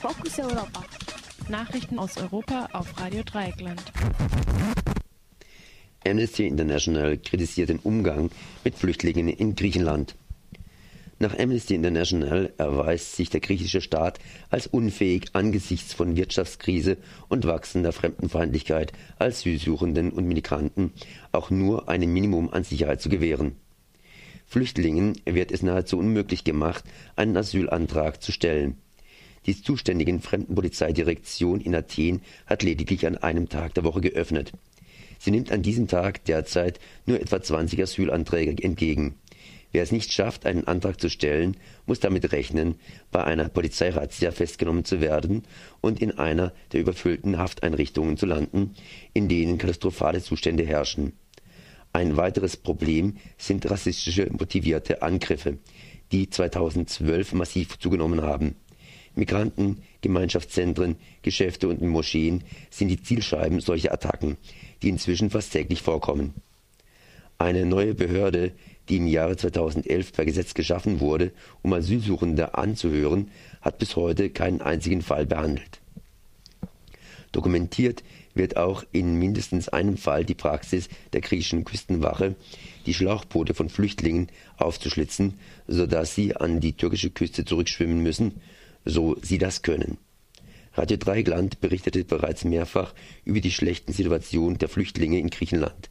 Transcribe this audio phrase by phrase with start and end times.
[0.00, 0.82] Fokus Europa.
[1.50, 3.82] Nachrichten aus Europa auf Radio Dreieckland.
[6.06, 8.30] Amnesty International kritisiert den Umgang
[8.64, 10.14] mit Flüchtlingen in Griechenland.
[11.18, 16.96] Nach Amnesty International erweist sich der griechische Staat als unfähig angesichts von Wirtschaftskrise
[17.28, 20.94] und wachsender Fremdenfeindlichkeit Asylsuchenden und Migranten
[21.30, 23.56] auch nur ein Minimum an Sicherheit zu gewähren.
[24.46, 26.84] Flüchtlingen wird es nahezu unmöglich gemacht,
[27.16, 28.78] einen Asylantrag zu stellen.
[29.46, 34.52] Die zuständige Fremdenpolizeidirektion in Athen hat lediglich an einem Tag der Woche geöffnet.
[35.18, 39.16] Sie nimmt an diesem Tag derzeit nur etwa 20 Asylanträge entgegen.
[39.72, 42.74] Wer es nicht schafft, einen Antrag zu stellen, muss damit rechnen,
[43.12, 45.44] bei einer Polizeirazzia festgenommen zu werden
[45.80, 48.74] und in einer der überfüllten Hafteinrichtungen zu landen,
[49.12, 51.12] in denen katastrophale Zustände herrschen.
[51.92, 55.58] Ein weiteres Problem sind rassistische motivierte Angriffe,
[56.12, 58.56] die 2012 massiv zugenommen haben.
[59.14, 64.36] Migranten, Gemeinschaftszentren, Geschäfte und Moscheen sind die Zielscheiben solcher Attacken,
[64.82, 66.34] die inzwischen fast täglich vorkommen.
[67.38, 68.52] Eine neue Behörde,
[68.88, 74.60] die im Jahre 2011 per Gesetz geschaffen wurde, um Asylsuchende anzuhören, hat bis heute keinen
[74.60, 75.80] einzigen Fall behandelt.
[77.32, 78.02] Dokumentiert
[78.34, 82.34] wird auch in mindestens einem Fall die Praxis der griechischen Küstenwache,
[82.86, 85.34] die Schlauchboote von Flüchtlingen aufzuschlitzen,
[85.66, 88.40] sodass sie an die türkische Küste zurückschwimmen müssen,
[88.84, 89.98] so sie das können.
[90.74, 95.90] Radio Dreigland berichtete bereits mehrfach über die schlechten Situationen der Flüchtlinge in Griechenland.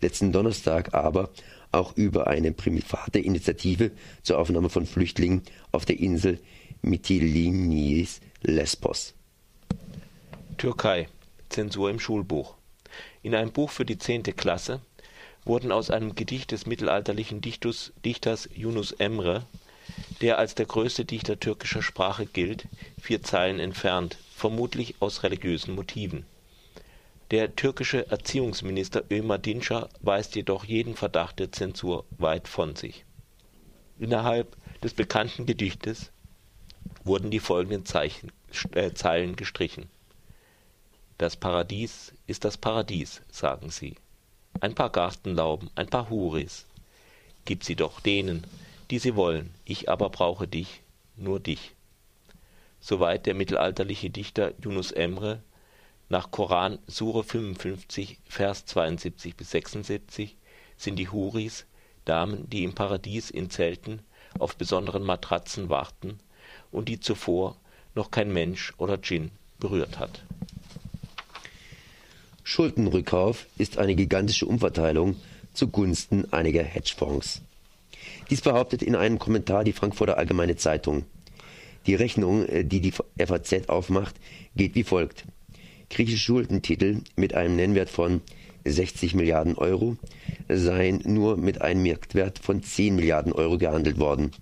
[0.00, 1.30] Letzten Donnerstag aber
[1.72, 6.40] auch über eine private Initiative zur Aufnahme von Flüchtlingen auf der Insel
[6.82, 9.14] Mytiliniis Lesbos.
[10.58, 11.08] Türkei.
[11.48, 12.56] Zensur im Schulbuch.
[13.22, 14.80] In einem Buch für die zehnte Klasse
[15.44, 19.46] wurden aus einem Gedicht des mittelalterlichen Dichtus, Dichters Yunus Emre,
[20.20, 22.66] der als der größte Dichter türkischer Sprache gilt,
[23.00, 26.24] vier Zeilen entfernt, vermutlich aus religiösen Motiven.
[27.30, 33.04] Der türkische Erziehungsminister Ömer Dinçer weist jedoch jeden Verdacht der Zensur weit von sich.
[33.98, 36.10] Innerhalb des bekannten Gedichtes
[37.04, 38.30] wurden die folgenden Zeichen,
[38.72, 39.88] äh, Zeilen gestrichen
[41.18, 43.94] das Paradies ist das Paradies, sagen sie.
[44.60, 46.66] Ein paar Gartenlauben, ein paar Huris.
[47.46, 48.44] Gib sie doch denen,
[48.90, 50.82] die sie wollen, ich aber brauche dich,
[51.16, 51.74] nur dich.
[52.80, 55.42] Soweit der mittelalterliche Dichter Yunus Emre
[56.08, 60.36] nach Koran Sure 55, Vers 72 bis 76
[60.76, 61.66] sind die Huris
[62.04, 64.00] Damen, die im Paradies in Zelten
[64.38, 66.20] auf besonderen Matratzen warten
[66.70, 67.56] und die zuvor
[67.94, 70.22] noch kein Mensch oder Djinn berührt hat.
[72.44, 75.16] Schuldenrückkauf ist eine gigantische Umverteilung
[75.52, 77.42] zugunsten einiger Hedgefonds.
[78.30, 81.04] Dies behauptet in einem Kommentar die Frankfurter Allgemeine Zeitung.
[81.86, 84.16] Die Rechnung, äh, die die FAZ aufmacht,
[84.56, 85.24] geht wie folgt.
[85.90, 88.20] Griechische Schuldentitel mit einem Nennwert von
[88.64, 89.96] 60 Milliarden Euro
[90.48, 94.32] seien nur mit einem Marktwert von 10 Milliarden Euro gehandelt worden.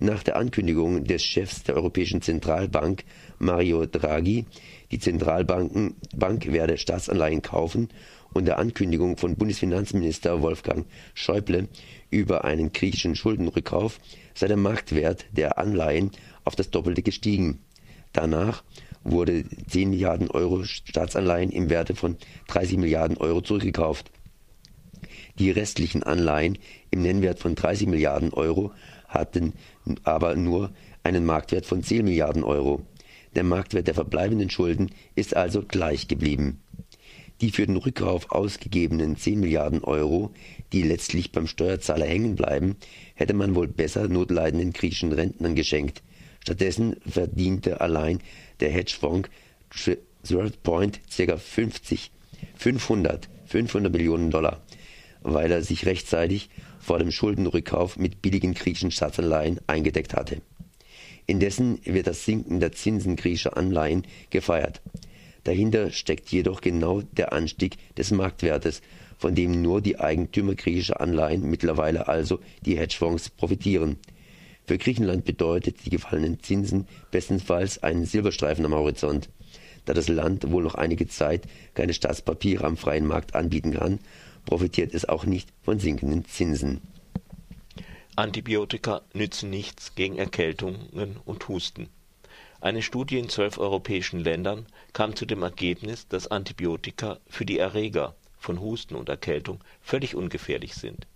[0.00, 3.04] Nach der Ankündigung des Chefs der Europäischen Zentralbank,
[3.38, 4.46] Mario Draghi,
[4.90, 7.88] die Zentralbank werde Staatsanleihen kaufen
[8.34, 11.68] und der Ankündigung von Bundesfinanzminister Wolfgang Schäuble
[12.10, 14.00] über einen griechischen Schuldenrückkauf
[14.34, 16.10] sei der Marktwert der Anleihen
[16.44, 17.60] auf das Doppelte gestiegen.
[18.12, 18.62] Danach
[19.04, 22.16] wurde 10 Milliarden Euro Staatsanleihen im Werte von
[22.48, 24.10] 30 Milliarden Euro zurückgekauft.
[25.38, 26.58] Die restlichen Anleihen
[26.90, 28.72] im Nennwert von 30 Milliarden Euro
[29.08, 29.52] hatten
[30.02, 32.82] aber nur einen Marktwert von 10 Milliarden Euro.
[33.34, 36.60] Der Marktwert der verbleibenden Schulden ist also gleich geblieben.
[37.44, 40.30] Die für den Rückkauf ausgegebenen 10 Milliarden Euro,
[40.72, 42.76] die letztlich beim Steuerzahler hängen bleiben,
[43.14, 46.02] hätte man wohl besser notleidenden griechischen Rentnern geschenkt.
[46.40, 48.20] Stattdessen verdiente allein
[48.60, 49.28] der Hedgefonds
[49.68, 51.36] Third Point ca.
[51.36, 52.12] 50,
[52.56, 54.62] 500, 500 Millionen Dollar,
[55.20, 60.40] weil er sich rechtzeitig vor dem Schuldenrückkauf mit billigen griechischen Staatsanleihen eingedeckt hatte
[61.26, 64.82] Indessen wird das Sinken der Zinsen griechischer Anleihen gefeiert.
[65.44, 68.82] Dahinter steckt jedoch genau der Anstieg des Marktwertes,
[69.18, 73.98] von dem nur die Eigentümer griechischer Anleihen, mittlerweile also die Hedgefonds, profitieren.
[74.66, 79.28] Für Griechenland bedeutet die gefallenen Zinsen bestenfalls einen Silberstreifen am Horizont.
[79.84, 83.98] Da das Land wohl noch einige Zeit keine Staatspapiere am freien Markt anbieten kann,
[84.46, 86.80] profitiert es auch nicht von sinkenden Zinsen
[88.16, 91.88] Antibiotika nützen nichts gegen Erkältungen und Husten.
[92.64, 94.64] Eine Studie in zwölf europäischen Ländern
[94.94, 100.74] kam zu dem Ergebnis, dass Antibiotika für die Erreger von Husten und Erkältung völlig ungefährlich
[100.74, 101.06] sind.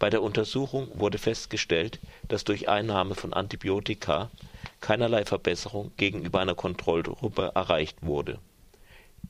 [0.00, 4.32] Bei der Untersuchung wurde festgestellt, dass durch Einnahme von Antibiotika
[4.80, 8.40] keinerlei Verbesserung gegenüber einer Kontrollgruppe erreicht wurde.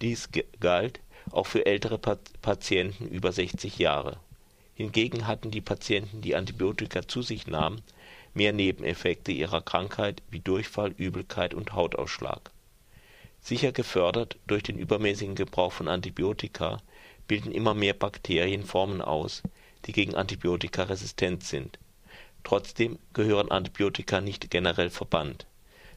[0.00, 0.30] Dies
[0.60, 1.00] galt
[1.30, 4.16] auch für ältere Patienten über 60 Jahre.
[4.76, 7.82] Hingegen hatten die Patienten, die Antibiotika zu sich nahmen,
[8.34, 12.50] mehr Nebeneffekte ihrer Krankheit wie Durchfall, Übelkeit und Hautausschlag.
[13.40, 16.78] Sicher gefördert durch den übermäßigen Gebrauch von Antibiotika
[17.28, 19.42] bilden immer mehr Bakterien Formen aus,
[19.84, 21.78] die gegen Antibiotika resistent sind.
[22.42, 25.46] Trotzdem gehören Antibiotika nicht generell verbannt.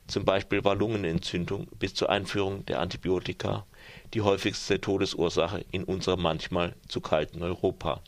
[0.07, 3.65] Zum Beispiel war Lungenentzündung bis zur Einführung der Antibiotika
[4.13, 8.01] die häufigste Todesursache in unserem manchmal zu kalten Europa.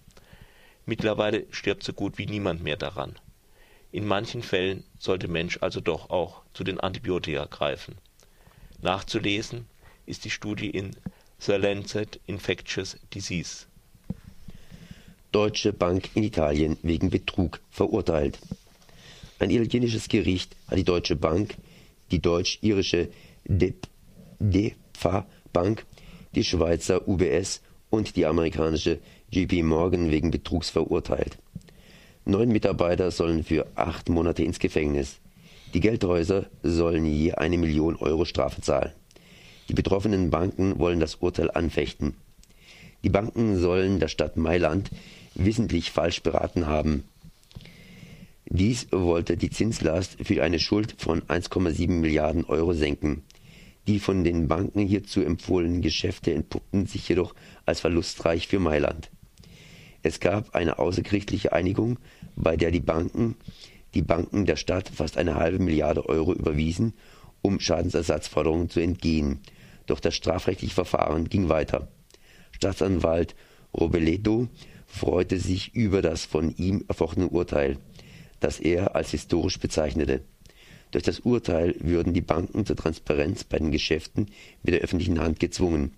[0.85, 3.19] Mittlerweile stirbt so gut wie niemand mehr daran.
[3.91, 7.95] In manchen Fällen sollte Mensch also doch auch zu den Antibiotika greifen.
[8.81, 9.65] Nachzulesen
[10.05, 10.95] ist die Studie in
[11.39, 13.65] The Lancet Infectious Disease.
[15.31, 18.39] Deutsche Bank in Italien wegen Betrug verurteilt.
[19.39, 21.55] Ein italienisches Gericht hat die Deutsche Bank,
[22.11, 23.09] die deutsch-irische
[23.45, 25.85] DEFA Bank,
[26.35, 28.99] die Schweizer UBS und die amerikanische
[29.31, 31.37] JP Morgan wegen Betrugs verurteilt.
[32.29, 35.17] Neun Mitarbeiter sollen für acht Monate ins Gefängnis.
[35.73, 38.91] Die Geldhäuser sollen je eine Million Euro Strafe zahlen.
[39.67, 42.15] Die betroffenen Banken wollen das Urteil anfechten.
[43.03, 44.91] Die Banken sollen der Stadt Mailand
[45.33, 47.03] wissentlich falsch beraten haben.
[48.45, 53.23] Dies wollte die Zinslast für eine Schuld von 1,7 Milliarden Euro senken.
[53.87, 57.33] Die von den Banken hierzu empfohlenen Geschäfte entpuppten sich jedoch
[57.65, 59.09] als verlustreich für Mailand.
[60.01, 61.99] Es gab eine außergerichtliche Einigung,
[62.35, 63.35] bei der die Banken,
[63.93, 66.93] die Banken der Stadt fast eine halbe Milliarde Euro überwiesen,
[67.41, 69.39] um Schadensersatzforderungen zu entgehen.
[69.87, 71.87] Doch das strafrechtliche Verfahren ging weiter.
[72.51, 73.35] Staatsanwalt
[73.73, 74.47] Robeledo
[74.85, 77.77] freute sich über das von ihm erfochtene Urteil,
[78.39, 80.21] das er als historisch bezeichnete.
[80.91, 84.27] Durch das Urteil würden die Banken zur Transparenz bei den Geschäften
[84.63, 85.93] mit der öffentlichen Hand gezwungen.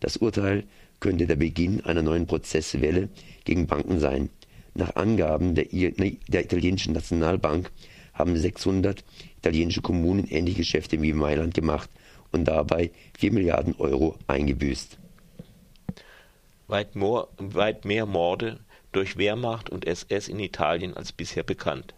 [0.00, 0.64] Das Urteil
[1.00, 3.08] könnte der Beginn einer neuen Prozesswelle
[3.44, 4.30] gegen Banken sein.
[4.74, 7.70] Nach Angaben der, der italienischen Nationalbank
[8.12, 9.02] haben 600
[9.38, 11.90] italienische Kommunen ähnliche Geschäfte wie Mailand gemacht
[12.32, 14.98] und dabei 4 Milliarden Euro eingebüßt.
[16.68, 18.60] Weit, weit mehr Morde
[18.92, 21.94] durch Wehrmacht und SS in Italien als bisher bekannt.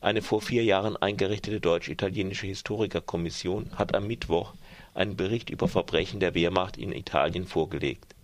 [0.00, 4.54] Eine vor vier Jahren eingerichtete deutsch-italienische Historikerkommission hat am Mittwoch
[4.96, 8.14] einen Bericht über Verbrechen der Wehrmacht in Italien vorgelegt.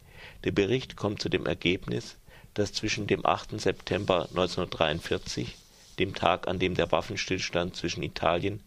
[0.45, 2.17] Der Bericht kommt zu dem Ergebnis,
[2.55, 3.61] dass zwischen dem 8.
[3.61, 5.57] September 1943,
[5.99, 8.61] dem Tag, an dem der Waffenstillstand zwischen Italien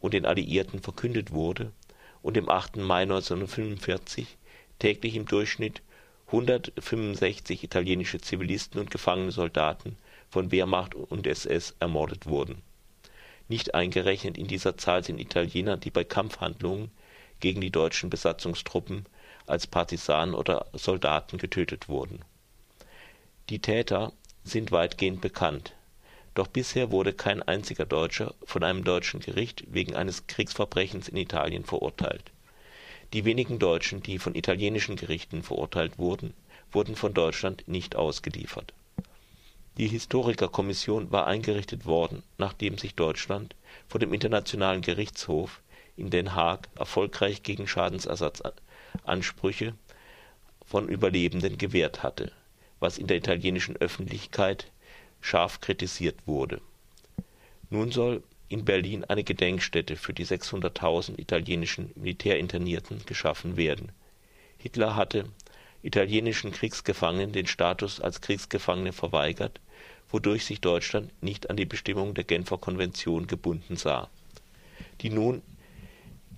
[0.00, 1.72] und den Alliierten verkündet wurde,
[2.22, 2.76] und dem 8.
[2.76, 4.36] Mai 1945
[4.78, 5.82] täglich im Durchschnitt
[6.26, 9.96] 165 italienische Zivilisten und gefangene Soldaten
[10.30, 12.62] von Wehrmacht und SS ermordet wurden.
[13.48, 16.90] Nicht eingerechnet in dieser Zahl sind Italiener, die bei Kampfhandlungen
[17.40, 19.06] gegen die deutschen Besatzungstruppen
[19.46, 22.24] als Partisanen oder Soldaten getötet wurden.
[23.48, 24.12] Die Täter
[24.44, 25.74] sind weitgehend bekannt,
[26.34, 31.64] doch bisher wurde kein einziger Deutscher von einem deutschen Gericht wegen eines Kriegsverbrechens in Italien
[31.64, 32.30] verurteilt.
[33.12, 36.32] Die wenigen Deutschen, die von italienischen Gerichten verurteilt wurden,
[36.70, 38.72] wurden von Deutschland nicht ausgeliefert.
[39.76, 43.56] Die Historikerkommission war eingerichtet worden, nachdem sich Deutschland
[43.88, 45.60] vor dem Internationalen Gerichtshof
[46.00, 49.74] in Den Haag erfolgreich gegen Schadensersatzansprüche
[50.64, 52.32] von Überlebenden gewehrt hatte,
[52.78, 54.70] was in der italienischen Öffentlichkeit
[55.20, 56.60] scharf kritisiert wurde.
[57.68, 63.92] Nun soll in Berlin eine Gedenkstätte für die 600.000 italienischen Militärinternierten geschaffen werden.
[64.58, 65.26] Hitler hatte
[65.82, 69.60] italienischen Kriegsgefangenen den Status als Kriegsgefangene verweigert,
[70.10, 74.10] wodurch sich Deutschland nicht an die Bestimmungen der Genfer Konvention gebunden sah.
[75.00, 75.42] Die nun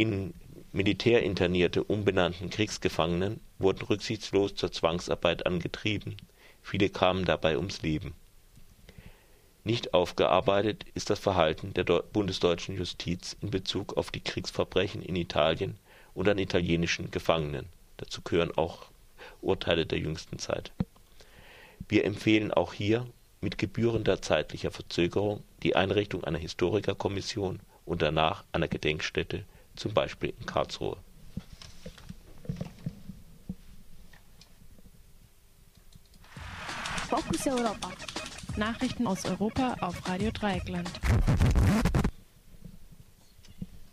[0.02, 0.34] in
[0.72, 6.16] Militärinternierte umbenannten Kriegsgefangenen wurden rücksichtslos zur Zwangsarbeit angetrieben,
[6.62, 8.14] viele kamen dabei ums Leben
[9.64, 15.78] nicht aufgearbeitet ist das Verhalten der bundesdeutschen Justiz in Bezug auf die Kriegsverbrechen in Italien
[16.14, 17.66] und an italienischen Gefangenen.
[17.96, 18.86] Dazu gehören auch
[19.40, 20.72] Urteile der jüngsten Zeit.
[21.88, 23.06] Wir empfehlen auch hier
[23.40, 29.44] mit gebührender zeitlicher Verzögerung die Einrichtung einer Historikerkommission und danach einer Gedenkstätte,
[29.82, 30.96] zum Beispiel in Karlsruhe.
[37.08, 37.90] Fokus Europa.
[38.56, 40.88] Nachrichten aus Europa auf Radio Dreieckland.